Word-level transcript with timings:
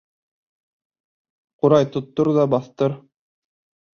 Ҡурай 1.65 1.87
тоттор 1.97 2.31
ҙа 2.39 2.45
баҫтыр. 2.53 2.95